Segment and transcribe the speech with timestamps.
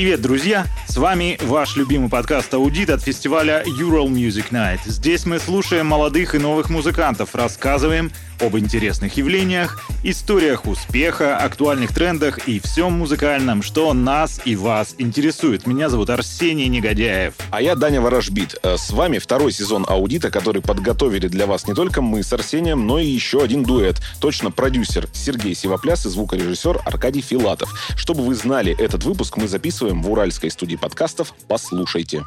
[0.00, 0.66] Привет, друзья!
[0.90, 4.80] С вами ваш любимый подкаст «Аудит» от фестиваля Ural Music Night.
[4.86, 12.48] Здесь мы слушаем молодых и новых музыкантов, рассказываем об интересных явлениях, историях успеха, актуальных трендах
[12.48, 15.66] и всем музыкальном, что нас и вас интересует.
[15.66, 17.34] Меня зовут Арсений Негодяев.
[17.50, 18.56] А я Даня Ворожбит.
[18.62, 22.86] Э, с вами второй сезон аудита, который подготовили для вас не только мы с Арсением,
[22.86, 24.00] но и еще один дуэт.
[24.20, 27.72] Точно продюсер Сергей Сивопляс и звукорежиссер Аркадий Филатов.
[27.94, 32.24] Чтобы вы знали, этот выпуск мы записываем в Уральской студии подкастов «Послушайте».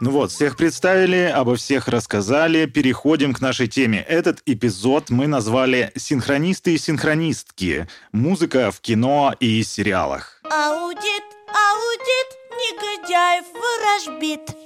[0.00, 2.64] Ну вот, всех представили, обо всех рассказали.
[2.64, 4.00] Переходим к нашей теме.
[4.08, 7.86] Этот эпизод мы назвали «Синхронисты и синхронистки.
[8.10, 10.40] Музыка в кино и сериалах».
[10.44, 14.56] Аудит, аудит, негодяев ворожбит.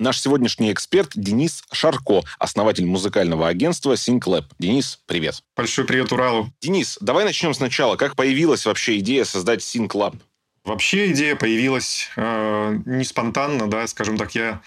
[0.00, 4.44] Наш сегодняшний эксперт Денис Шарко, основатель музыкального агентства SyncLab.
[4.58, 5.42] Денис, привет.
[5.54, 6.50] Большой привет Уралу.
[6.60, 7.96] Денис, давай начнем сначала.
[7.96, 10.16] Как появилась вообще идея создать SyncLab?
[10.70, 14.60] Вообще идея появилась э, не спонтанно, да, скажем так, я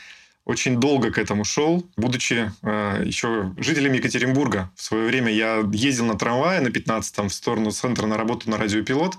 [0.43, 4.69] очень долго к этому шел, будучи э, еще жителем Екатеринбурга.
[4.75, 8.57] В свое время я ездил на трамвае на 15-м в сторону центра на работу на
[8.57, 9.15] радиопилот.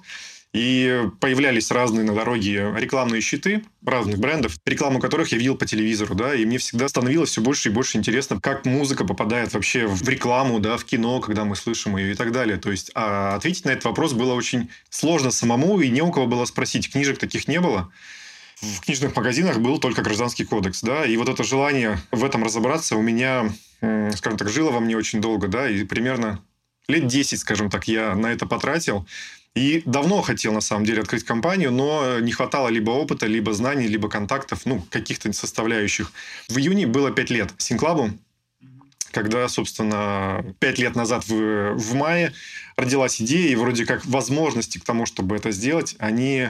[0.55, 6.15] И появлялись разные на дороге рекламные щиты разных брендов, рекламу которых я видел по телевизору,
[6.15, 10.09] да, и мне всегда становилось все больше и больше интересно, как музыка попадает вообще в
[10.09, 12.57] рекламу, да, в кино, когда мы слышим ее и так далее.
[12.57, 16.29] То есть а ответить на этот вопрос было очень сложно самому, и не у кого
[16.29, 16.91] было спросить.
[16.91, 17.91] Книжек таких не было
[18.61, 22.97] в книжных магазинах был только гражданский кодекс, да, и вот это желание в этом разобраться
[22.97, 26.41] у меня, скажем так, жило во мне очень долго, да, и примерно
[26.87, 29.07] лет 10, скажем так, я на это потратил.
[29.55, 33.87] И давно хотел, на самом деле, открыть компанию, но не хватало либо опыта, либо знаний,
[33.87, 36.13] либо контактов, ну, каких-то составляющих.
[36.49, 38.11] В июне было 5 лет Синклабу,
[39.13, 42.33] когда, собственно, 5 лет назад в, в мае
[42.77, 46.49] родилась идея, и вроде как возможности к тому, чтобы это сделать, они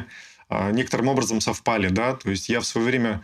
[0.49, 3.23] а, некоторым образом совпали, да, то есть я в свое время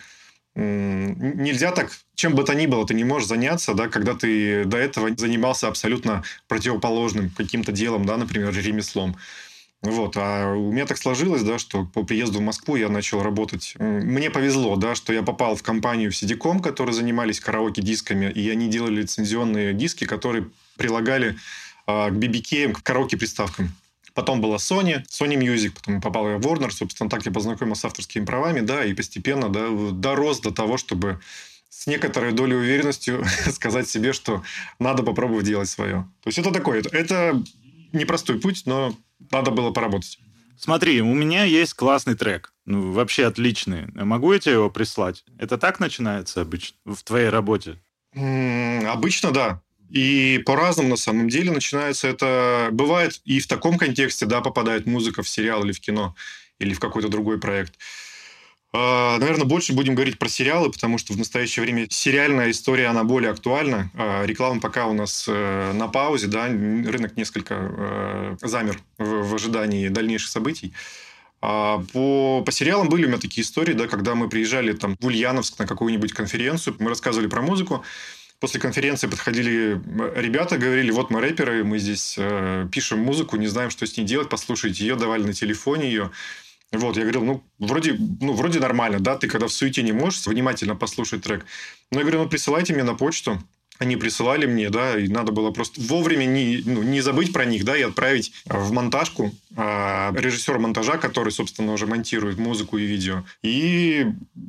[0.57, 4.77] нельзя так, чем бы то ни было, ты не можешь заняться, да, когда ты до
[4.77, 9.17] этого занимался абсолютно противоположным каким-то делом, да, например, ремеслом.
[9.83, 13.75] Вот, а у меня так сложилось, да, что по приезду в Москву я начал работать.
[13.79, 19.03] Мне повезло, да, что я попал в компанию Сидиком, которые занимались караоке-дисками, и они делали
[19.03, 21.37] лицензионные диски, которые прилагали
[21.87, 23.71] а, к BBK, к караоке-приставкам.
[24.13, 27.85] Потом была Sony, Sony Music, потом попал я в Warner, собственно, так я познакомился с
[27.87, 31.21] авторскими правами, да, и постепенно, да, дорос до того, чтобы
[31.71, 34.43] с некоторой долей уверенностью сказать себе, что
[34.79, 36.07] надо попробовать делать свое.
[36.23, 37.43] То есть это такое, это
[37.93, 38.95] непростой путь, но
[39.31, 40.19] надо было поработать.
[40.57, 42.53] Смотри, у меня есть классный трек.
[42.67, 43.87] Ну, вообще отличный.
[43.95, 45.25] Могу я тебе его прислать?
[45.39, 47.79] Это так начинается обычно в твоей работе?
[48.15, 49.63] М-м, обычно, да.
[49.89, 52.69] И по-разному на самом деле начинается это...
[52.73, 56.15] Бывает и в таком контексте, да, попадает музыка в сериал или в кино,
[56.59, 57.79] или в какой-то другой проект.
[58.73, 63.03] А, Наверное, больше будем говорить про сериалы, потому что в настоящее время сериальная история, она
[63.03, 63.91] более актуальна.
[63.95, 69.89] А, реклама пока у нас э, на паузе, да, рынок несколько э, замер в ожидании
[69.89, 70.73] дальнейших событий.
[71.43, 75.07] А по, по сериалам были у меня такие истории, да, когда мы приезжали там в
[75.07, 77.83] Ульяновск на какую-нибудь конференцию, мы рассказывали про музыку,
[78.41, 79.79] После конференции подходили
[80.19, 84.05] ребята, говорили, вот мы рэперы, мы здесь э, пишем музыку, не знаем, что с ней
[84.05, 86.11] делать, послушайте ее, давали на телефоне ее.
[86.73, 90.27] Вот, я говорил, ну, вроде, ну, вроде нормально, да, ты когда в суете не можешь
[90.27, 91.45] внимательно послушать трек.
[91.91, 93.43] Но я говорю, ну, присылайте мне на почту,
[93.81, 97.65] они присылали мне, да, и надо было просто вовремя не, ну, не забыть про них,
[97.65, 103.25] да, и отправить в монтажку а, режиссер монтажа, который, собственно, уже монтирует музыку и видео.
[103.43, 104.07] И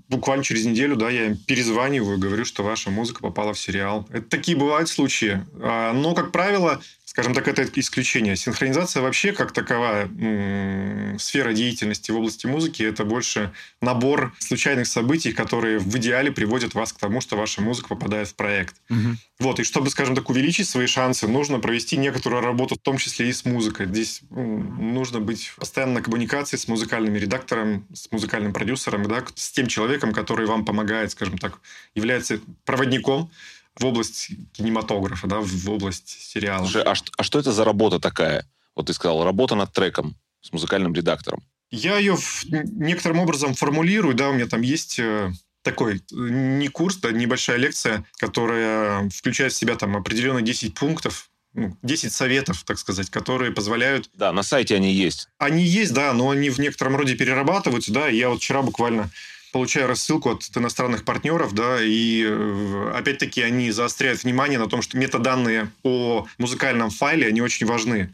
[0.10, 4.06] буквально через неделю, да, я им перезваниваю, говорю, что ваша музыка попала в сериал.
[4.12, 5.42] Это такие бывают случаи.
[5.62, 8.38] А, но, как правило, Скажем так, это исключение.
[8.38, 10.10] Синхронизация вообще, как таковая
[11.20, 13.52] сфера деятельности в области музыки, это больше
[13.82, 18.36] набор случайных событий, которые в идеале приводят вас к тому, что ваша музыка попадает в
[18.36, 18.78] проект.
[18.90, 19.18] Угу.
[19.40, 23.28] Вот, и чтобы, скажем так, увеличить свои шансы, нужно провести некоторую работу, в том числе
[23.28, 23.88] и с музыкой.
[23.88, 29.68] Здесь нужно быть постоянно на коммуникации с музыкальным редактором, с музыкальным продюсером, да, с тем
[29.68, 31.60] человеком, который вам помогает, скажем так,
[31.94, 33.30] является проводником
[33.78, 36.64] в область кинематографа, да, в область сериала.
[36.64, 38.46] Слушай, а, что, а что это за работа такая?
[38.76, 41.44] Вот ты сказал, работа над треком с музыкальным редактором.
[41.70, 45.32] Я ее некоторым образом формулирую, да, у меня там есть э,
[45.62, 51.30] такой э, не курс, да, небольшая лекция, которая включает в себя там определенные 10 пунктов,
[51.54, 54.10] 10 ну, советов, так сказать, которые позволяют...
[54.14, 55.28] Да, на сайте они есть.
[55.38, 58.08] Они есть, да, но они в некотором роде перерабатываются, да.
[58.08, 59.10] Я вот вчера буквально
[59.52, 64.98] получаю рассылку от иностранных партнеров, да, и э, опять-таки они заостряют внимание на том, что
[64.98, 68.14] метаданные о музыкальном файле, они очень важны.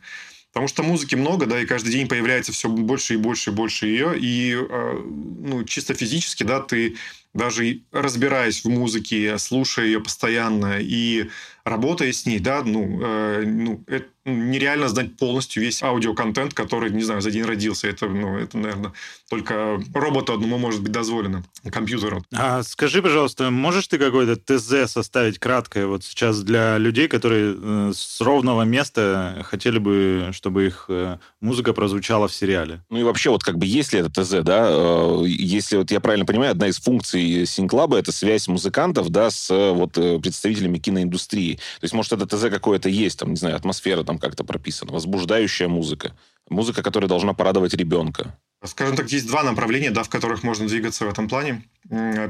[0.52, 3.86] Потому что музыки много, да, и каждый день появляется все больше и больше и больше
[3.86, 4.18] ее.
[4.18, 6.96] И э, ну, чисто физически, да, ты
[7.34, 11.30] даже разбираясь в музыке, слушая ее постоянно и
[11.64, 17.04] работая с ней, да, ну, э, ну это нереально знать полностью весь аудиоконтент, который, не
[17.04, 17.88] знаю, за день родился.
[17.88, 18.94] Это, ну, это, наверное,
[19.30, 22.24] только роботу одному может быть дозволено, компьютеру.
[22.34, 27.92] А скажи, пожалуйста, можешь ты какое-то ТЗ составить краткое вот сейчас для людей, которые э,
[27.94, 32.82] с ровного места хотели бы, чтобы их э, музыка прозвучала в сериале?
[32.90, 34.68] Ну и вообще, вот как бы есть ли это ТЗ, да?
[34.70, 39.50] Э, если вот я правильно понимаю, одна из функций Синклаба— это связь музыкантов, да, с
[39.74, 41.56] вот представителями киноиндустрии.
[41.56, 45.68] То есть, может, это ТЗ какое-то есть, там, не знаю, атмосфера там как-то прописана, возбуждающая
[45.68, 46.16] музыка.
[46.50, 48.38] Музыка, которая должна порадовать ребенка.
[48.64, 51.64] Скажем так, есть два направления, да, в которых можно двигаться в этом плане.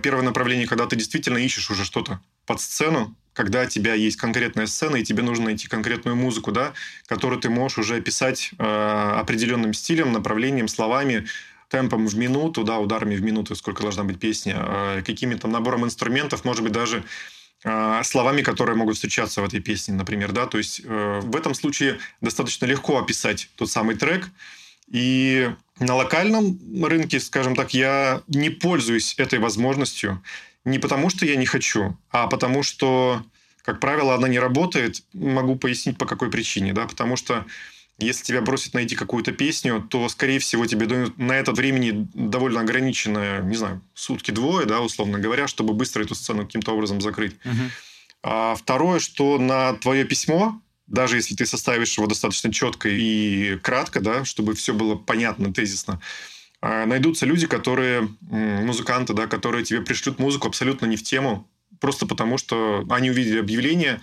[0.03, 4.65] Первое направление, когда ты действительно ищешь уже что-то под сцену, когда у тебя есть конкретная
[4.67, 6.73] сцена, и тебе нужно найти конкретную музыку, да,
[7.05, 11.27] которую ты можешь уже описать э, определенным стилем, направлением, словами,
[11.69, 16.45] темпом в минуту, да, ударами в минуту, сколько должна быть песня, э, какими-то набором инструментов,
[16.45, 17.03] может быть, даже
[18.03, 21.99] словами, которые могут встречаться в этой песне, например, да, то есть э, в этом случае
[22.21, 24.29] достаточно легко описать тот самый трек,
[24.89, 30.23] и на локальном рынке, скажем так, я не пользуюсь этой возможностью
[30.67, 33.23] не потому, что я не хочу, а потому что,
[33.61, 35.01] как правило, она не работает.
[35.13, 37.45] Могу пояснить, по какой причине, да, потому что
[37.99, 42.61] если тебя бросят найти какую-то песню, то, скорее всего, тебе дают на это времени довольно
[42.61, 47.35] ограниченное, не знаю, сутки-двое, да, условно говоря, чтобы быстро эту сцену каким-то образом закрыть.
[47.43, 47.69] Uh-huh.
[48.23, 53.99] А второе, что на твое письмо, даже если ты составишь его достаточно четко и кратко,
[53.99, 55.99] да, чтобы все было понятно, тезисно,
[56.61, 61.49] а, найдутся люди, которые, музыканты, да, которые тебе пришлют музыку абсолютно не в тему,
[61.79, 64.01] просто потому что они увидели объявление,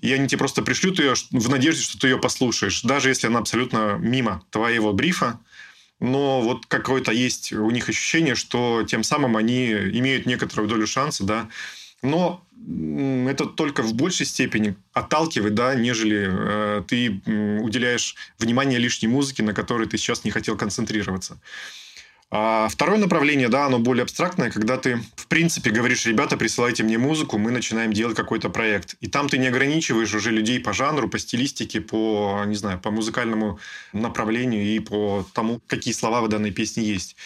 [0.00, 3.38] и они тебе просто пришлют ее в надежде, что ты ее послушаешь, даже если она
[3.38, 5.40] абсолютно мимо твоего брифа.
[6.00, 11.24] Но вот какое-то есть у них ощущение, что тем самым они имеют некоторую долю шанса,
[11.24, 11.48] да.
[12.02, 12.44] Но
[13.28, 17.22] это только в большей степени отталкивает, да, нежели э, ты
[17.60, 21.38] уделяешь внимание лишней музыке, на которой ты сейчас не хотел концентрироваться.
[22.30, 26.98] А второе направление, да, оно более абстрактное, когда ты, в принципе, говоришь, ребята, присылайте мне
[26.98, 28.96] музыку, мы начинаем делать какой-то проект.
[29.00, 32.90] И там ты не ограничиваешь уже людей по жанру, по стилистике, по, не знаю, по
[32.90, 33.60] музыкальному
[33.92, 37.16] направлению и по тому, какие слова в данной песне есть.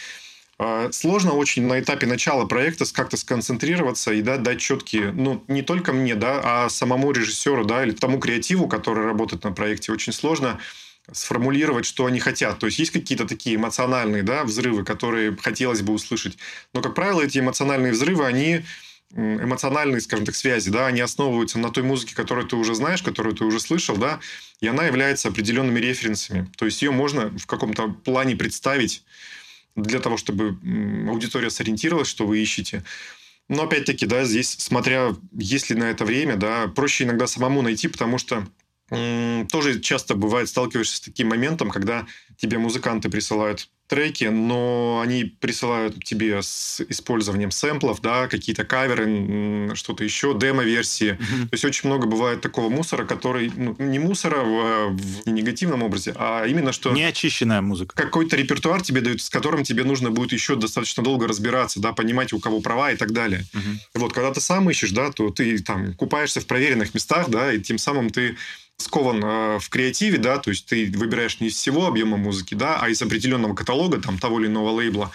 [0.59, 5.62] А, сложно очень на этапе начала проекта как-то сконцентрироваться и да, дать четкие, ну, не
[5.62, 10.12] только мне, да, а самому режиссеру, да, или тому креативу, который работает на проекте, очень
[10.12, 10.59] сложно
[11.12, 12.58] сформулировать, что они хотят.
[12.58, 16.38] То есть есть какие-то такие эмоциональные да, взрывы, которые хотелось бы услышать.
[16.75, 18.62] Но, как правило, эти эмоциональные взрывы, они
[19.14, 23.34] эмоциональные, скажем так, связи, да, они основываются на той музыке, которую ты уже знаешь, которую
[23.34, 24.20] ты уже слышал, да,
[24.60, 26.50] и она является определенными референсами.
[26.58, 29.05] То есть ее можно в каком-то плане представить
[29.76, 30.58] для того, чтобы
[31.08, 32.84] аудитория сориентировалась, что вы ищете.
[33.49, 37.88] Но опять-таки, да, здесь, смотря есть ли на это время, да, проще иногда самому найти,
[37.88, 38.46] потому что
[38.90, 42.06] тоже часто бывает сталкиваешься с таким моментом, когда
[42.37, 50.05] тебе музыканты присылают треки, но они присылают тебе с использованием сэмплов, да, какие-то каверы, что-то
[50.05, 51.12] еще, демо-версии.
[51.12, 51.43] Mm-hmm.
[51.44, 56.15] То есть очень много бывает такого мусора, который, ну, не мусора в, в негативном образе,
[56.17, 56.93] а именно что...
[56.93, 57.96] Неочищенная музыка.
[57.96, 62.34] Какой-то репертуар тебе дают, с которым тебе нужно будет еще достаточно долго разбираться, да, понимать,
[62.34, 63.46] у кого права и так далее.
[63.55, 63.77] Mm-hmm.
[63.94, 67.58] Вот, когда ты сам ищешь, да, то ты там купаешься в проверенных местах, да, и
[67.58, 68.36] тем самым ты
[68.79, 72.79] скован э, в креативе, да, то есть ты выбираешь не из всего объема музыки, да,
[72.81, 75.11] а из определенного каталога, там, того или иного лейбла.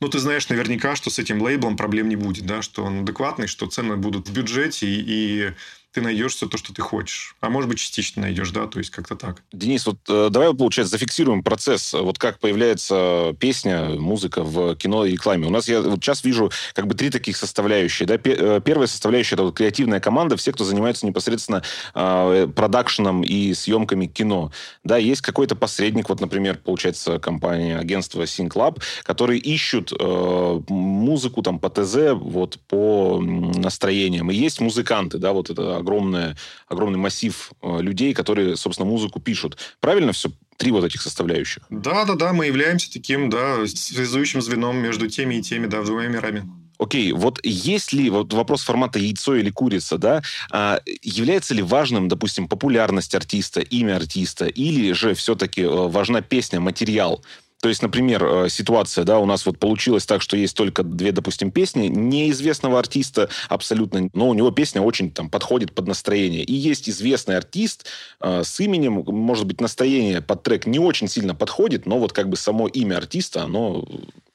[0.00, 3.48] Но ты знаешь наверняка, что с этим лейблом проблем не будет, да, что он адекватный,
[3.48, 5.52] что цены будут в бюджете, и, и
[5.98, 7.34] ты найдешь все то, что ты хочешь.
[7.40, 9.42] А может быть, частично найдешь, да, то есть как-то так.
[9.52, 15.12] Денис, вот э, давай, получается, зафиксируем процесс, вот как появляется песня, музыка в кино и
[15.12, 15.48] рекламе.
[15.48, 18.06] У нас я вот сейчас вижу как бы три таких составляющие.
[18.06, 18.14] Да?
[18.14, 21.64] Э, первая составляющая– это вот креативная команда, все, кто занимается непосредственно
[21.94, 24.52] э, продакшеном и съемками кино.
[24.84, 31.58] Да, есть какой-то посредник, вот, например, получается, компания, агентство SyncLab, которые ищут э, музыку там
[31.58, 34.30] по ТЗ, вот по настроениям.
[34.30, 36.36] И есть музыканты, да, вот это огромное,
[36.68, 39.58] огромный массив э, людей, которые, собственно, музыку пишут.
[39.80, 40.30] Правильно все?
[40.56, 41.62] Три вот этих составляющих.
[41.70, 46.08] Да, да, да, мы являемся таким, да, связующим звеном между теми и теми, да, двумя
[46.08, 46.42] мирами.
[46.78, 52.08] Окей, вот есть ли, вот вопрос формата яйцо или курица, да, а, является ли важным,
[52.08, 57.24] допустим, популярность артиста, имя артиста, или же все-таки э, важна песня, материал?
[57.60, 61.10] То есть, например, э, ситуация, да, у нас вот получилось так, что есть только две,
[61.10, 66.44] допустим, песни неизвестного артиста абсолютно, но у него песня очень там подходит под настроение.
[66.44, 67.86] И есть известный артист
[68.20, 72.28] э, с именем, может быть, настроение под трек не очень сильно подходит, но вот как
[72.28, 73.84] бы само имя артиста, оно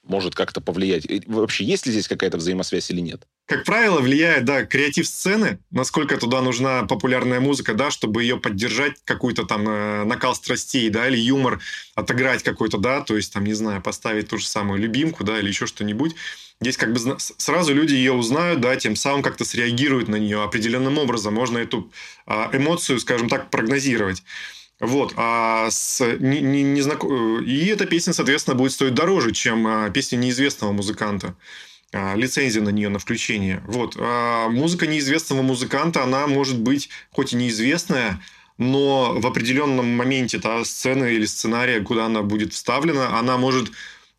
[0.03, 1.05] может как-то повлиять.
[1.27, 3.25] Вообще, есть ли здесь какая-то взаимосвязь или нет?
[3.45, 8.93] Как правило, влияет, да, креатив сцены, насколько туда нужна популярная музыка, да, чтобы ее поддержать,
[9.05, 11.59] какой-то там э, накал страстей, да, или юмор
[11.95, 15.47] отыграть какой-то, да, то есть, там, не знаю, поставить ту же самую любимку, да, или
[15.47, 16.15] еще что-нибудь.
[16.61, 20.97] Здесь как бы сразу люди ее узнают, да, тем самым как-то среагируют на нее определенным
[20.97, 21.33] образом.
[21.33, 21.91] Можно эту
[22.25, 24.23] а, эмоцию, скажем так, прогнозировать.
[24.83, 25.13] Вот.
[25.15, 27.05] А с, не, не, не знак...
[27.05, 31.35] И эта песня, соответственно, будет стоить дороже, чем а, песня неизвестного музыканта.
[31.93, 33.63] А, лицензия на нее, на включение.
[33.65, 33.95] Вот.
[33.97, 38.21] А музыка неизвестного музыканта, она может быть хоть и неизвестная,
[38.57, 43.71] но в определенном моменте та сцена или сценария, куда она будет вставлена, она может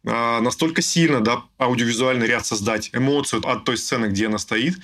[0.07, 4.77] а, настолько сильно да, аудиовизуальный ряд создать, эмоцию от той сцены, где она стоит,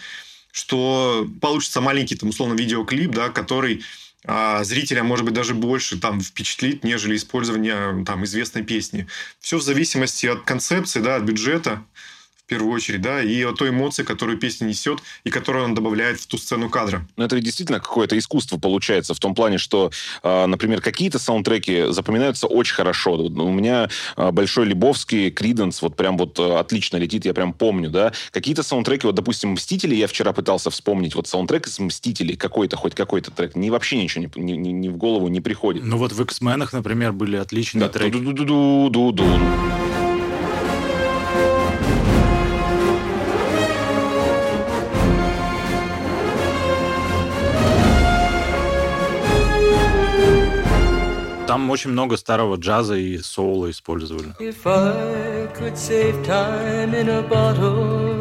[0.53, 3.83] что получится маленький, там, условно, видеоклип, да, который
[4.27, 9.07] а зрителя, может быть, даже больше там впечатлит, нежели использование там известной песни.
[9.39, 11.85] Все в зависимости от концепции, да, от бюджета
[12.51, 16.27] первую очередь, да, и о той эмоции, которую песня несет и которую он добавляет в
[16.27, 17.07] ту сцену кадра.
[17.17, 19.91] Ну, это действительно какое-то искусство получается в том плане, что,
[20.23, 23.13] э, например, какие-то саундтреки запоминаются очень хорошо.
[23.15, 27.89] У меня э, Большой Лебовский, Криденс, вот прям вот э, отлично летит, я прям помню,
[27.89, 28.13] да.
[28.33, 32.97] Какие-то саундтреки, вот, допустим, «Мстители», я вчера пытался вспомнить, вот саундтрек из «Мстителей», какой-то, хоть
[32.97, 35.85] какой-то трек, ни вообще ничего не, не, не в голову не приходит.
[35.85, 38.17] Ну вот в «X-менах», например, были отличные да, треки.
[51.51, 54.33] Там очень много старого джаза и соула использовали.
[57.29, 58.21] Bottle,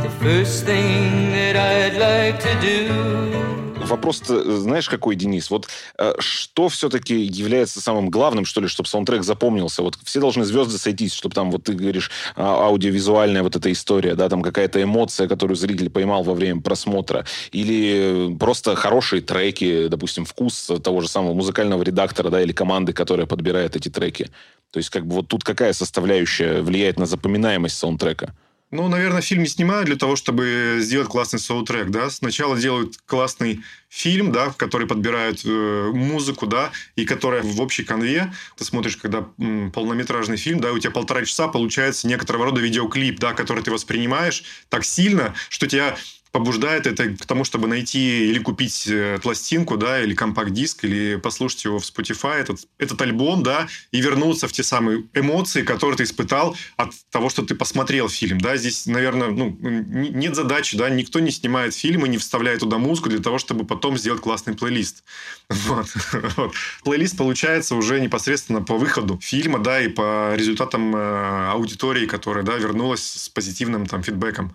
[0.00, 5.50] the first thing that I'd like to do Вопрос, э, знаешь, какой, Денис?
[5.50, 9.82] Вот э, что все-таки является самым главным, что ли, чтобы саундтрек запомнился?
[9.82, 14.14] Вот все должны звезды сойтись, чтобы там, вот ты говоришь, а, аудиовизуальная вот эта история,
[14.14, 20.24] да, там какая-то эмоция, которую зритель поймал во время просмотра, или просто хорошие треки, допустим,
[20.24, 24.30] вкус того же самого музыкального редактора, да, или команды, которая подбирает эти треки.
[24.70, 28.34] То есть, как бы вот тут какая составляющая влияет на запоминаемость саундтрека?
[28.74, 32.08] Ну, наверное, фильм не снимают для того, чтобы сделать классный саундтрек, да.
[32.08, 33.60] Сначала делают классный
[33.90, 38.96] фильм, да, в который подбирают э, музыку, да, и которая в общей конве, ты смотришь,
[38.96, 43.62] когда м, полнометражный фильм, да, у тебя полтора часа получается некоторого рода видеоклип, да, который
[43.62, 45.94] ты воспринимаешь так сильно, что тебя
[46.32, 51.66] побуждает это к тому, чтобы найти или купить э, пластинку, да, или компакт-диск, или послушать
[51.66, 56.04] его в Spotify, этот, этот альбом, да, и вернуться в те самые эмоции, которые ты
[56.04, 58.56] испытал от того, что ты посмотрел фильм, да.
[58.56, 63.20] Здесь, наверное, ну, нет задачи, да, никто не снимает фильмы, не вставляет туда музыку для
[63.20, 65.04] того, чтобы потом сделать классный плейлист.
[65.72, 65.86] Вот.
[66.36, 66.54] вот.
[66.82, 72.56] Плейлист получается уже непосредственно по выходу фильма, да, и по результатам э, аудитории, которая, да,
[72.56, 74.54] вернулась с позитивным там фидбэком.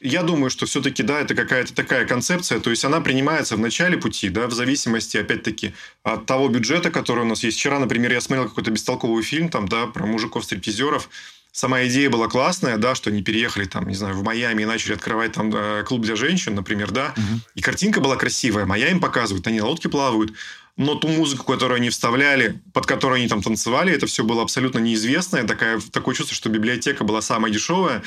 [0.00, 3.96] Я думаю, что все-таки, да, это какая-то такая концепция, то есть она принимается в начале
[3.96, 7.58] пути, да, в зависимости, опять-таки, от того бюджета, который у нас есть.
[7.58, 11.08] Вчера, например, я смотрел какой-то бестолковый фильм, там, да, про мужиков-стриптизеров,
[11.56, 14.92] сама идея была классная, да, что они переехали там, не знаю, в Майами и начали
[14.92, 17.40] открывать там э, клуб для женщин, например, да, угу.
[17.54, 20.34] и картинка была красивая, Майами им показывают, они на лодке плавают,
[20.76, 24.78] но ту музыку, которую они вставляли, под которую они там танцевали, это все было абсолютно
[24.78, 28.02] неизвестное, такая, такое чувство, что библиотека была самая дешевая,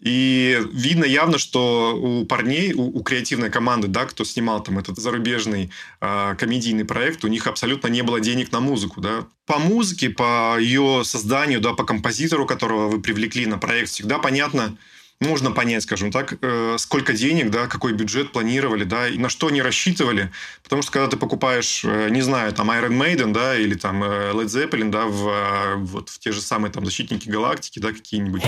[0.00, 4.98] и видно явно, что у парней, у, у креативной команды, да, кто снимал там этот
[4.98, 9.26] зарубежный э, комедийный проект, у них абсолютно не было денег на музыку, да.
[9.46, 14.76] По музыке, по ее созданию, да, по композитору, которого вы привлекли на проект, всегда понятно,
[15.18, 19.46] можно понять, скажем так, э, сколько денег, да, какой бюджет планировали, да, и на что
[19.46, 20.30] они рассчитывали.
[20.62, 24.32] Потому что когда ты покупаешь, э, не знаю, там Iron Maiden, да, или там э,
[24.34, 28.42] Led Zeppelin, да, в, э, вот в те же самые там Защитники Галактики, да, какие-нибудь.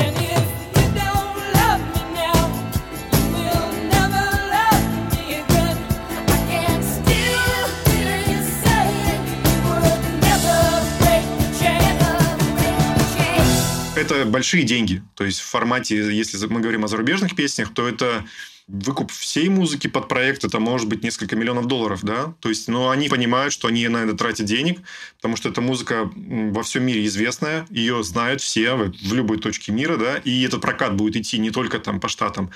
[14.11, 15.03] Это большие деньги.
[15.15, 18.25] То есть в формате, если мы говорим о зарубежных песнях, то это
[18.67, 22.91] выкуп всей музыки под проект, это может быть несколько миллионов долларов, да, то есть, но
[22.91, 24.81] они понимают, что они на это тратят денег,
[25.17, 29.97] потому что эта музыка во всем мире известная, ее знают все в любой точке мира,
[29.97, 32.51] да, и этот прокат будет идти не только там по штатам,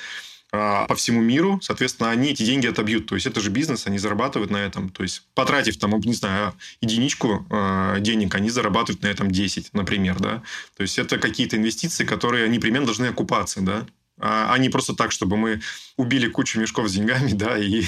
[0.53, 3.07] по всему миру, соответственно, они эти деньги отобьют.
[3.07, 4.91] То есть это же бизнес, они зарабатывают на этом.
[4.91, 10.21] То есть потратив там, не знаю, единичку э, денег, они зарабатывают на этом 10, например,
[10.21, 10.43] да.
[10.77, 13.87] То есть это какие-то инвестиции, которые непременно должны окупаться, да
[14.19, 15.61] а не просто так, чтобы мы
[15.97, 17.83] убили кучу мешков с деньгами, да, и,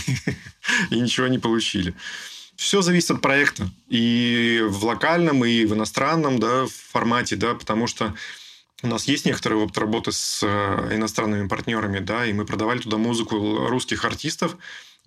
[0.91, 1.95] и ничего не получили.
[2.57, 3.69] Все зависит от проекта.
[3.89, 8.15] И в локальном, и в иностранном да, формате, да, потому что
[8.85, 12.99] у нас есть некоторый опыт работы с э, иностранными партнерами, да, и мы продавали туда
[12.99, 14.57] музыку русских артистов,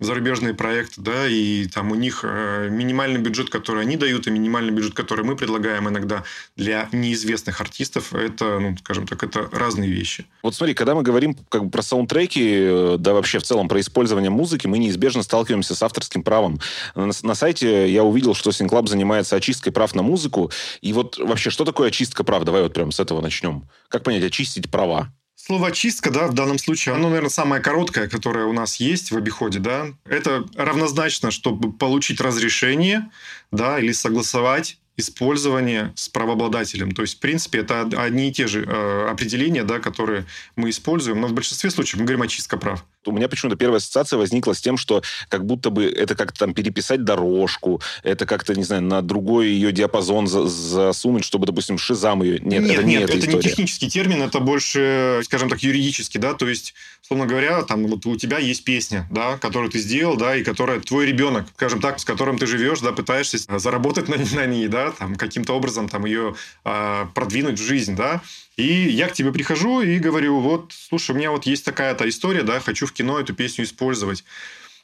[0.00, 4.72] зарубежные проекты, да, и там у них э, минимальный бюджет, который они дают, и минимальный
[4.72, 6.22] бюджет, который мы предлагаем иногда
[6.56, 10.26] для неизвестных артистов, это, ну, скажем так, это разные вещи.
[10.42, 13.80] Вот смотри, когда мы говорим как бы про саундтреки, э, да вообще в целом про
[13.80, 16.60] использование музыки, мы неизбежно сталкиваемся с авторским правом.
[16.94, 21.50] На, на сайте я увидел, что Синклаб занимается очисткой прав на музыку, и вот вообще,
[21.50, 22.44] что такое очистка прав?
[22.44, 23.68] Давай вот прям с этого начнем.
[23.88, 25.12] Как понять, очистить права?
[25.40, 29.16] Слово «чистка», да, в данном случае, оно, наверное, самое короткое, которое у нас есть в
[29.16, 29.86] обиходе, да.
[30.04, 33.08] Это равнозначно, чтобы получить разрешение,
[33.52, 36.90] да, или согласовать использование с правообладателем.
[36.90, 40.26] То есть, в принципе, это одни и те же э, определения, да, которые
[40.56, 42.84] мы используем, но в большинстве случаев мы говорим о чистке прав.
[43.06, 46.54] У меня почему-то первая ассоциация возникла с тем, что как будто бы это как-то там
[46.54, 52.22] переписать дорожку, это как-то, не знаю, на другой ее диапазон за засунуть, чтобы, допустим, шизам
[52.22, 52.38] ее...
[52.40, 53.36] Нет, нет, это не нет, это история.
[53.36, 58.06] не технический термин, это больше, скажем так, юридический, да, то есть, словно говоря, там вот
[58.06, 61.98] у тебя есть песня, да, которую ты сделал, да, и которая твой ребенок, скажем так,
[62.00, 66.04] с которым ты живешь, да, пытаешься заработать на, на ней, да, там каким-то образом там
[66.04, 68.22] ее а, продвинуть в жизнь, да,
[68.58, 72.42] и я к тебе прихожу и говорю, вот, слушай, у меня вот есть такая-то история,
[72.42, 74.24] да, хочу в кино эту песню использовать.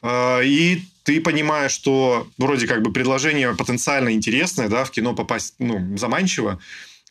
[0.01, 5.55] А, и ты понимаешь, что вроде как бы предложение потенциально интересное, да, в кино попасть,
[5.59, 6.57] ну, заманчиво,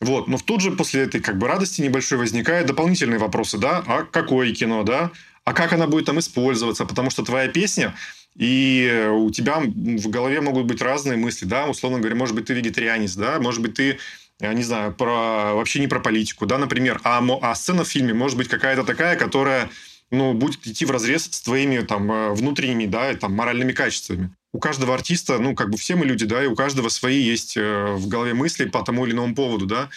[0.01, 4.01] вот, но тут же после этой как бы радости небольшой возникают дополнительные вопросы, да, а
[4.03, 5.11] какое кино, да,
[5.43, 7.95] а как она будет там использоваться, потому что твоя песня,
[8.35, 12.55] и у тебя в голове могут быть разные мысли, да, условно говоря, может быть, ты
[12.55, 13.99] вегетарианец, да, может быть, ты
[14.39, 18.13] я не знаю, про, вообще не про политику, да, например, а, а сцена в фильме
[18.13, 19.69] может быть какая-то такая, которая,
[20.11, 24.29] ну, будет идти в разрез с твоими там э, внутренними, да, там, моральными качествами.
[24.51, 27.55] У каждого артиста, ну, как бы все мы люди, да, и у каждого свои есть
[27.57, 29.89] э, в голове мысли по тому или иному поводу, да.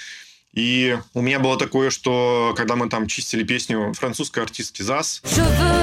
[0.55, 5.23] И у меня было такое, что когда мы там чистили песню французской артистки ЗАС...
[5.25, 5.79] Je veux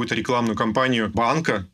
[0.00, 1.66] Какую-то рекламную кампанию банка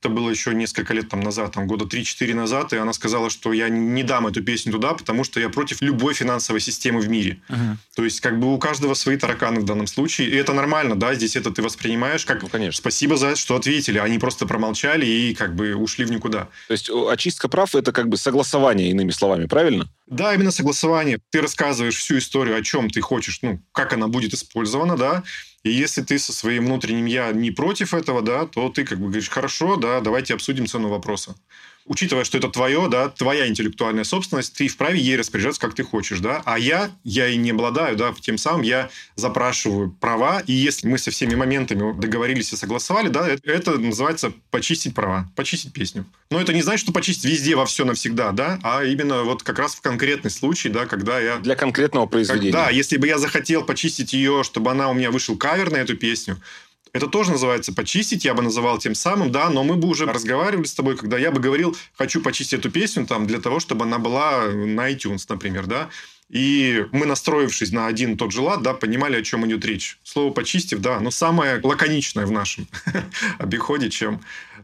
[0.00, 3.52] это было еще несколько лет там назад, там года 3-4 назад, и она сказала, что
[3.52, 7.40] я не дам эту песню туда, потому что я против любой финансовой системы в мире.
[7.48, 7.76] Uh-huh.
[7.96, 11.14] То есть, как бы у каждого свои тараканы в данном случае, и это нормально, да,
[11.14, 12.78] здесь это ты воспринимаешь как ну, конечно.
[12.78, 16.48] спасибо за что ответили, они просто промолчали и как бы ушли в никуда.
[16.68, 19.88] То есть, очистка прав– это как бы согласование, иными словами, правильно?
[20.06, 21.18] Да, именно согласование.
[21.30, 25.24] Ты рассказываешь всю историю, о чем ты хочешь, ну, как она будет использована, да,
[25.68, 29.06] и если ты со своим внутренним «я» не против этого, да, то ты как бы
[29.06, 31.34] говоришь, хорошо, да, давайте обсудим цену вопроса
[31.88, 36.20] учитывая, что это твое, да, твоя интеллектуальная собственность, ты вправе ей распоряжаться, как ты хочешь,
[36.20, 40.86] да, а я, я и не обладаю, да, тем самым я запрашиваю права, и если
[40.86, 46.06] мы со всеми моментами договорились и согласовали, да, это, это называется почистить права, почистить песню.
[46.30, 49.58] Но это не значит, что почистить везде, во все навсегда, да, а именно вот как
[49.58, 51.38] раз в конкретный случай, да, когда я...
[51.38, 52.52] Для конкретного произведения.
[52.52, 55.76] Как, да, если бы я захотел почистить ее, чтобы она у меня вышел кавер на
[55.76, 56.38] эту песню,
[56.98, 60.66] это тоже называется почистить, я бы называл тем самым, да, но мы бы уже разговаривали
[60.66, 63.98] с тобой, когда я бы говорил, хочу почистить эту песню там для того, чтобы она
[63.98, 65.88] была на iTunes, например, да,
[66.28, 69.98] и мы, настроившись на один тот же лад, да, понимали, о чем идет речь.
[70.02, 72.66] Слово «почистив», да, но самое лаконичное в нашем
[73.38, 74.20] обиходе, чем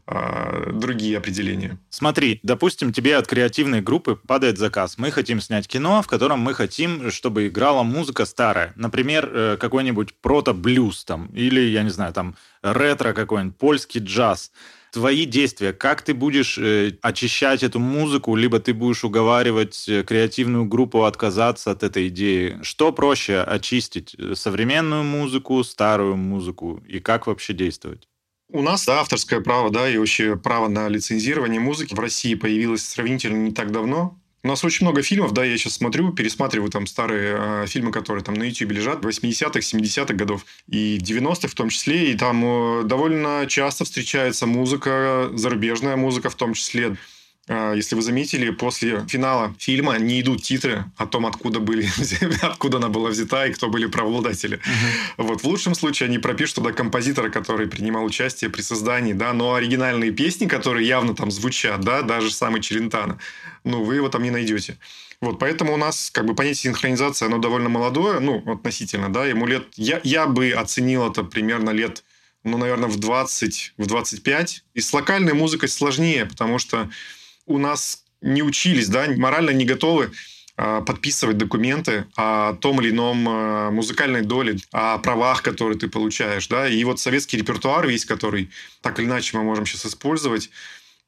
[0.07, 1.79] а, другие определения.
[1.91, 4.99] Смотри, допустим, тебе от креативной группы падает заказ.
[4.99, 8.73] Мы хотим снять кино, в котором мы хотим, чтобы играла музыка старая.
[8.77, 14.51] Например, э, какой-нибудь прото-блюз там, или, я не знаю, там, ретро какой-нибудь, польский джаз
[14.95, 20.67] твои действия, как ты будешь э, очищать эту музыку, либо ты будешь уговаривать э, креативную
[20.67, 22.61] группу отказаться от этой идеи.
[22.63, 24.15] Что проще очистить?
[24.17, 26.81] Э, современную музыку, старую музыку?
[26.87, 28.07] И как вообще действовать?
[28.55, 32.87] У нас да, авторское право, да, и вообще право на лицензирование музыки в России появилось
[32.87, 34.17] сравнительно не так давно.
[34.45, 38.23] У нас очень много фильмов, да, я сейчас смотрю, пересматриваю там старые э, фильмы, которые
[38.23, 42.83] там на YouTube лежат, 80-х, 70-х годов и 90-х в том числе, и там э,
[42.85, 46.97] довольно часто встречается музыка, зарубежная музыка в том числе.
[47.47, 51.87] А, если вы заметили, после финала фильма не идут титры о том, откуда были,
[52.43, 54.59] откуда она была взята и кто были правообладатели.
[54.59, 55.25] Uh-huh.
[55.25, 59.55] Вот в лучшем случае они пропишут туда композитора, который принимал участие при создании, да, но
[59.55, 63.19] оригинальные песни, которые явно там звучат, да, даже самый Челентано,
[63.63, 64.79] ну вы его там не найдете.
[65.21, 69.47] Вот, поэтому у нас как бы понятие синхронизации, оно довольно молодое, ну, относительно, да, ему
[69.47, 69.69] лет...
[69.77, 72.05] Я, я бы оценил это примерно лет,
[72.43, 74.65] ну, наверное, в 20, в 25.
[74.75, 76.91] И с локальной музыкой сложнее, потому что
[77.47, 80.11] у нас не учились, да, морально не готовы
[80.57, 86.47] а, подписывать документы о том или ином а, музыкальной доле, о правах, которые ты получаешь,
[86.49, 90.51] да, и вот советский репертуар весь, который так или иначе мы можем сейчас использовать,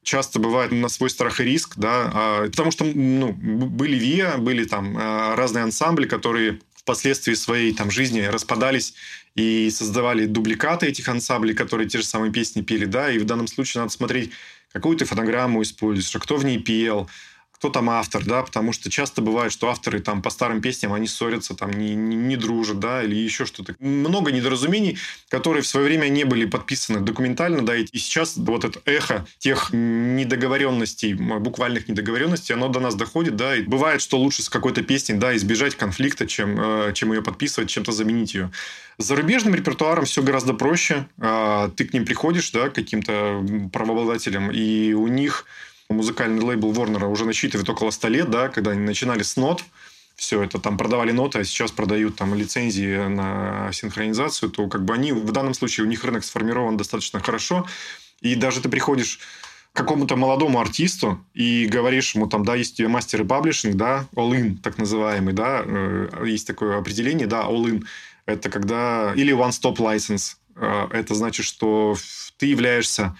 [0.03, 4.65] часто бывает на свой страх и риск, да, а, потому что ну, были ВИА, были
[4.65, 8.93] там разные ансамбли, которые впоследствии своей там жизни распадались
[9.35, 13.47] и создавали дубликаты этих ансамблей, которые те же самые песни пели, да, и в данном
[13.47, 14.31] случае надо смотреть
[14.71, 17.09] какую ты фонограмму используешь, а кто в ней пел,
[17.57, 21.07] кто там автор, да, потому что часто бывает, что авторы там по старым песням, они
[21.07, 23.75] ссорятся, там не, не, не дружат, да, или еще что-то.
[23.79, 28.79] Много недоразумений, которые в свое время не были подписаны документально, да, и сейчас вот это
[28.85, 34.49] эхо тех недоговоренностей, буквальных недоговоренностей, оно до нас доходит, да, и бывает, что лучше с
[34.49, 38.51] какой-то песней, да, избежать конфликта, чем, э, чем ее подписывать, чем-то заменить ее.
[38.99, 41.07] С зарубежным репертуаром все гораздо проще.
[41.19, 45.45] А, ты к ним приходишь, да, каким-то правообладателям, и у них
[45.89, 49.63] музыкальный лейбл Warner уже насчитывает около 100 лет, да, когда они начинали с нот,
[50.17, 54.95] все это там продавали ноты, а сейчас продают там лицензии на синхронизацию, то как бы
[54.95, 57.67] они в данном случае у них рынок сформирован достаточно хорошо.
[58.21, 59.19] И даже ты приходишь
[59.73, 64.57] к какому-то молодому артисту и говоришь ему там, да, есть мастер и паблишинг, да, all-in,
[64.57, 67.85] так называемый, да, э, есть такое определение, да, all-in.
[68.25, 69.13] Это когда...
[69.15, 70.37] Или one-stop license.
[70.55, 71.95] Э, это значит, что
[72.37, 73.15] ты являешься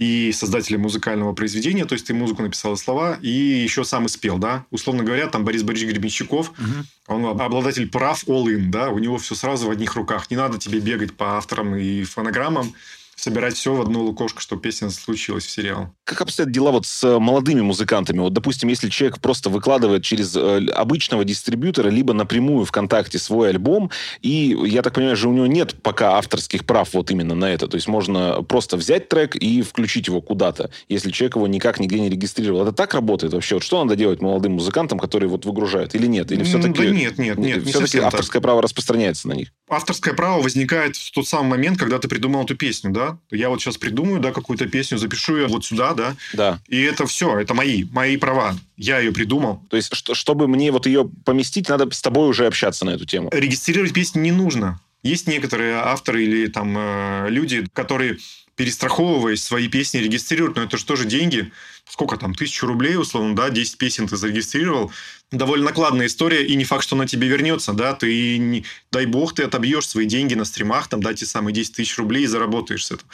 [0.00, 4.38] и создателем музыкального произведения, то есть ты музыку написал слова, и еще сам и спел,
[4.38, 4.64] да.
[4.70, 7.14] Условно говоря, там Борис Борисович Гребенщиков, угу.
[7.14, 10.30] он обладатель прав all-in, да, у него все сразу в одних руках.
[10.30, 12.74] Не надо тебе бегать по авторам и фонограммам,
[13.22, 15.94] собирать все в одну лукошко, чтобы песня случилась в сериал.
[16.04, 18.20] Как обстоят дела вот с э, молодыми музыкантами?
[18.20, 23.90] Вот, допустим, если человек просто выкладывает через э, обычного дистрибьютора, либо напрямую ВКонтакте свой альбом,
[24.20, 27.68] и, я так понимаю, же у него нет пока авторских прав вот именно на это.
[27.68, 32.00] То есть можно просто взять трек и включить его куда-то, если человек его никак нигде
[32.00, 32.62] не регистрировал.
[32.62, 33.56] Это так работает вообще?
[33.56, 35.94] Вот что надо делать молодым музыкантам, которые вот выгружают?
[35.94, 36.32] Или нет?
[36.32, 36.86] Или все-таки...
[36.86, 37.66] Да нет, нет, нет.
[37.66, 38.42] Все-таки авторское так.
[38.42, 39.52] право распространяется на них?
[39.68, 43.09] Авторское право возникает в тот самый момент, когда ты придумал эту песню, да?
[43.30, 46.16] Я вот сейчас придумаю, да, какую-то песню, запишу ее вот сюда, да?
[46.32, 46.60] Да.
[46.68, 48.56] И это все, это мои, мои права.
[48.76, 49.62] Я ее придумал.
[49.70, 53.06] То есть, что, чтобы мне вот ее поместить, надо с тобой уже общаться на эту
[53.06, 53.30] тему.
[53.32, 54.80] Регистрировать песню не нужно.
[55.02, 58.18] Есть некоторые авторы или там э, люди, которые
[58.60, 61.50] перестраховываясь, свои песни регистрируют, но это же тоже деньги.
[61.88, 64.92] Сколько там, тысячу рублей, условно, да, 10 песен ты зарегистрировал.
[65.30, 69.34] Довольно накладная история, и не факт, что она тебе вернется, да, ты, не, дай бог,
[69.34, 72.86] ты отобьешь свои деньги на стримах, там, да, те самые 10 тысяч рублей и заработаешь
[72.86, 73.08] с этого.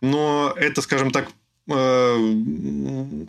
[0.00, 1.28] Но это, скажем так,
[1.68, 2.34] э,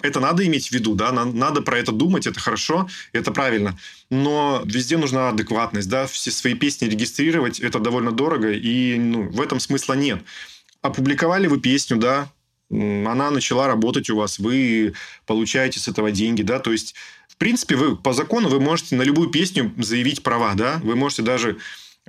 [0.04, 3.78] это надо иметь в виду, да, надо про это думать, это хорошо, это правильно.
[4.10, 9.42] Но везде нужна адекватность, да, все свои песни регистрировать, это довольно дорого, и ну, в
[9.42, 10.24] этом смысла нет.
[10.82, 12.32] Опубликовали вы песню, да,
[12.72, 14.94] она начала работать у вас, вы
[15.26, 16.96] получаете с этого деньги, да, то есть,
[17.28, 21.24] в принципе, вы по закону вы можете на любую песню заявить права, да, вы можете
[21.24, 21.58] даже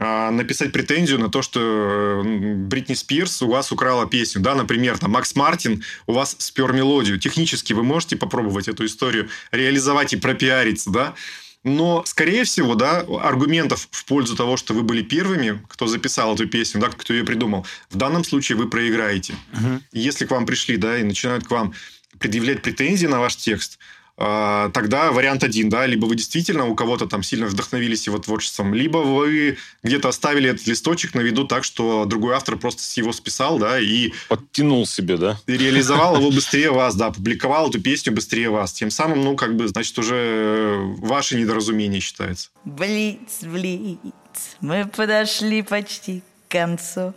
[0.02, 5.10] а, написать претензию на то, что Бритни Спирс у вас украла песню, да, например, там
[5.10, 7.18] Макс Мартин у вас спер мелодию.
[7.18, 11.14] Технически вы можете попробовать эту историю реализовать и пропиариться, да,
[11.62, 16.48] но, скорее всего, да, аргументов в пользу того, что вы были первыми, кто записал эту
[16.48, 19.34] песню, да, кто ее придумал, в данном случае вы проиграете.
[19.52, 19.82] Угу.
[19.92, 21.74] Если к вам пришли, да, и начинают к вам
[22.18, 23.78] предъявлять претензии на ваш текст,
[24.16, 28.98] тогда вариант один, да, либо вы действительно у кого-то там сильно вдохновились его творчеством, либо
[28.98, 33.78] вы где-то оставили этот листочек на виду так, что другой автор просто его списал, да,
[33.78, 34.12] и...
[34.28, 35.38] Подтянул себе, да?
[35.46, 38.72] И реализовал его быстрее вас, да, публиковал эту песню быстрее вас.
[38.72, 42.50] Тем самым, ну, как бы, значит, уже ваше недоразумение считается.
[42.64, 43.98] Блиц, блиц,
[44.60, 47.14] мы подошли почти к концу.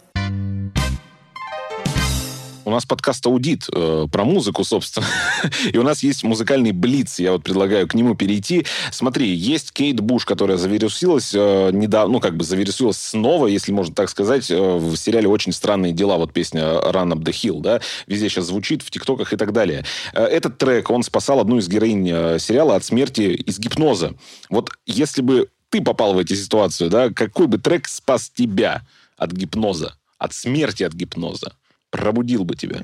[2.74, 5.06] Нас подкаст «Аудит» э, про музыку, собственно.
[5.72, 7.20] И у нас есть музыкальный блиц.
[7.20, 8.66] Я вот предлагаю к нему перейти.
[8.92, 13.94] Смотри, есть Кейт Буш, которая завирусилась э, недавно, ну, как бы завирусилась снова, если можно
[13.94, 16.18] так сказать, э, в сериале «Очень странные дела».
[16.18, 17.80] Вот песня «Run Up the Hill», да?
[18.08, 19.86] Везде сейчас звучит, в ТикТоках и так далее.
[20.14, 24.16] Э, этот трек, он спасал одну из героинь э, сериала от смерти из гипноза.
[24.50, 28.82] Вот если бы ты попал в эти ситуации, да, какой бы трек спас тебя
[29.16, 31.54] от гипноза, от смерти от гипноза?
[31.94, 32.78] Пробудил бы тебя?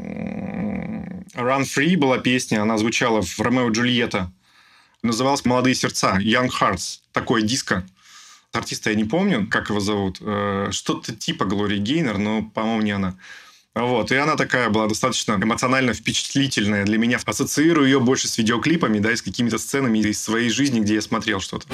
[1.34, 4.32] Run Free была песня, она звучала в Ромео и Джульетта.
[5.02, 7.00] Называлась «Молодые сердца», Young Hearts.
[7.12, 7.86] Такое диско.
[8.52, 10.18] Артиста я не помню, как его зовут.
[10.22, 13.18] Э, что-то типа Глории Гейнер, но, по-моему, не она.
[13.76, 14.12] Вот.
[14.12, 17.20] И она такая была достаточно эмоционально впечатлительная для меня.
[17.24, 21.02] Ассоциирую ее больше с видеоклипами, да, и с какими-то сценами из своей жизни, где я
[21.02, 21.68] смотрел что-то.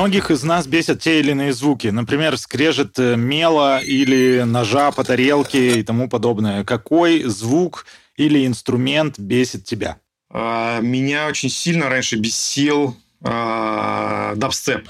[0.00, 1.88] Многих из нас бесят те или иные звуки.
[1.88, 6.64] Например, скрежет э, мела или ножа по тарелке и тому подобное.
[6.64, 7.84] Какой звук
[8.16, 9.98] или инструмент бесит тебя?
[10.30, 14.88] А, меня очень сильно раньше бесил а, дабстеп.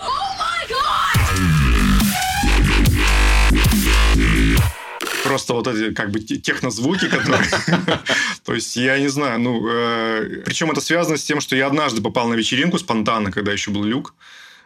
[5.24, 7.42] Просто вот эти как бы технозвуки, которые...
[8.44, 9.60] То есть я не знаю, ну...
[9.68, 13.72] Э, причем это связано с тем, что я однажды попал на вечеринку спонтанно, когда еще
[13.72, 14.14] был люк.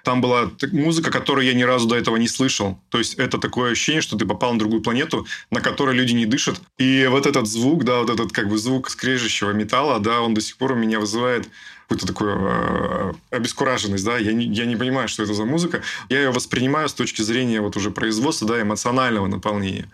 [0.05, 2.79] Там была музыка, которую я ни разу до этого не слышал.
[2.91, 6.27] То есть это такое ощущение, что ты попал на другую планету, на которой люди не
[6.27, 6.61] дышат.
[6.79, 10.43] И вот этот звук, да, вот этот как бы звук скрежещего металла, да, он до
[10.43, 11.49] сих пор у меня вызывает
[11.89, 15.83] какую-то такую э, обескураженность, да, я не, я не понимаю, что это за музыка.
[16.09, 19.89] Я ее воспринимаю с точки зрения вот уже производства, да, эмоционального наполнения.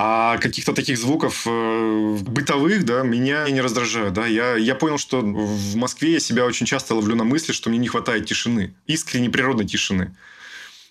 [0.00, 4.28] А каких-то таких звуков э, бытовых, да, меня не раздражают, да.
[4.28, 7.80] Я, я понял, что в Москве я себя очень часто ловлю на мысли, что мне
[7.80, 10.14] не хватает тишины, искренней природной тишины.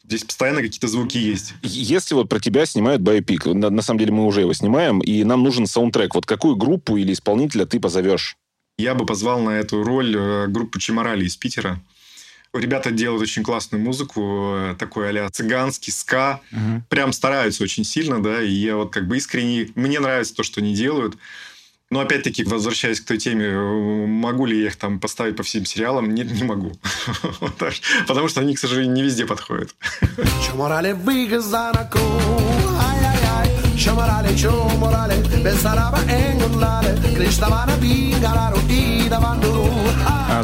[0.04, 1.54] Здесь постоянно какие-то звуки есть.
[1.62, 5.24] Если вот про тебя снимают байопик, на, на самом деле мы уже его снимаем, и
[5.24, 8.36] нам нужен саундтрек, вот какую группу или исполнителя ты позовешь?
[8.78, 11.80] Я бы позвал на эту роль э, группу Чеморали из Питера.
[12.58, 16.42] Ребята делают очень классную музыку, э, такой а цыганский, ска.
[16.52, 16.84] Угу.
[16.90, 19.70] Прям стараются очень сильно, да, и я вот как бы искренне...
[19.76, 21.18] Мне нравится то, что они делают.
[21.90, 25.66] Но опять-таки, возвращаясь к той теме, э, могу ли я их там поставить по всем
[25.66, 26.14] сериалам?
[26.14, 26.74] Нет, не могу.
[28.08, 29.74] Потому что они, к сожалению, не везде подходят.
[33.88, 39.70] Ciomorale, ciomorale, Bessaraba engolale, Криштавана бингарару и давандуру.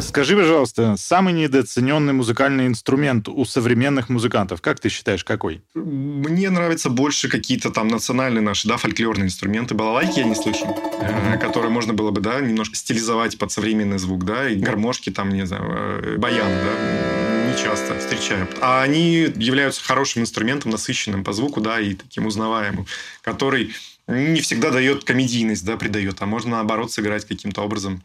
[0.00, 5.62] Скажи, пожалуйста, самый недооцененный музыкальный инструмент у современных музыкантов, как ты считаешь, какой?
[5.74, 9.74] Мне нравятся больше какие-то там национальные наши, да, фольклорные инструменты.
[9.74, 11.36] Балалайки я не слышу, mm-hmm.
[11.36, 15.44] которые можно было бы, да, немножко стилизовать под современный звук, да, и гармошки там, не
[15.44, 17.23] знаю, э, баян, да,
[17.54, 18.48] не часто встречаю.
[18.60, 22.86] А они являются хорошим инструментом, насыщенным по звуку, да, и таким узнаваемым
[23.22, 23.74] который
[24.06, 28.02] не всегда дает комедийность, да, придает, а можно, наоборот, сыграть каким-то образом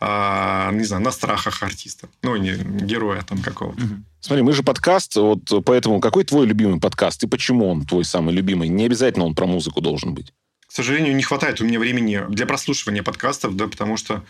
[0.00, 2.08] а, не знаю, на страхах артиста.
[2.22, 3.80] Ну, не героя там какого-то.
[4.20, 8.34] Смотри, мы же подкаст, вот поэтому какой твой любимый подкаст и почему он твой самый
[8.34, 8.68] любимый?
[8.68, 10.32] Не обязательно он про музыку должен быть.
[10.66, 14.24] К сожалению, не хватает у меня времени для прослушивания подкастов, да, потому что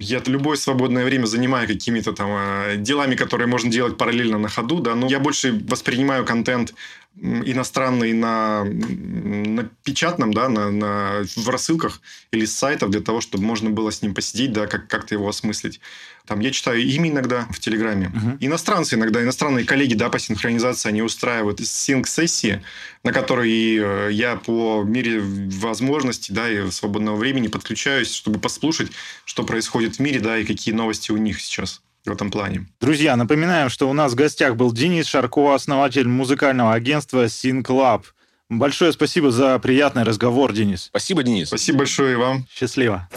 [0.00, 4.80] я любое свободное время занимаю какими-то там э, делами, которые можно делать параллельно на ходу,
[4.80, 6.74] да, но я больше воспринимаю контент
[7.16, 13.44] иностранный на, на печатном, да, на, на, в рассылках или с сайтов для того, чтобы
[13.44, 15.80] можно было с ним посидеть, да, как, как-то его осмыслить.
[16.26, 18.12] Там я читаю имя иногда в Телеграме.
[18.14, 18.36] Uh-huh.
[18.40, 22.62] Иностранцы иногда, иностранные коллеги, да, по синхронизации, они устраивают синк-сессии,
[23.02, 28.92] на которые э, я по мере возможности, да, и свободного времени подключаюсь, чтобы послушать,
[29.24, 32.66] что происходит в мире, да, и какие новости у них сейчас в этом плане.
[32.80, 38.04] Друзья, напоминаем, что у нас в гостях был Денис Шарко, основатель музыкального агентства SynClub.
[38.48, 40.86] Большое спасибо за приятный разговор, Денис.
[40.86, 41.48] Спасибо, Денис.
[41.48, 42.46] Спасибо большое и вам.
[42.50, 43.08] Счастливо.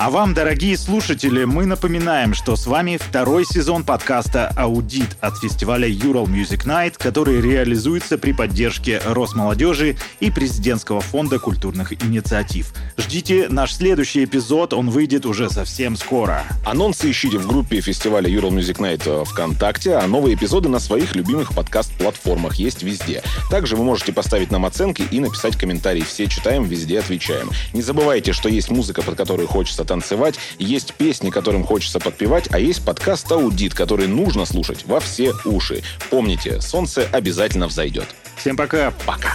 [0.00, 5.90] А вам, дорогие слушатели, мы напоминаем, что с вами второй сезон подкаста «Аудит» от фестиваля
[5.90, 12.72] Ural Music Night, который реализуется при поддержке Росмолодежи и Президентского фонда культурных инициатив.
[12.96, 16.44] Ждите наш следующий эпизод, он выйдет уже совсем скоро.
[16.64, 21.52] Анонсы ищите в группе фестиваля Ural Music Night ВКонтакте, а новые эпизоды на своих любимых
[21.54, 23.22] подкаст-платформах есть везде.
[23.50, 26.00] Также вы можете поставить нам оценки и написать комментарии.
[26.00, 27.50] Все читаем, везде отвечаем.
[27.74, 32.60] Не забывайте, что есть музыка, под которую хочется танцевать, есть песни, которым хочется подпевать, а
[32.60, 35.82] есть подкаст «Аудит», который нужно слушать во все уши.
[36.10, 38.06] Помните, солнце обязательно взойдет.
[38.36, 38.92] Всем пока.
[39.04, 39.34] Пока.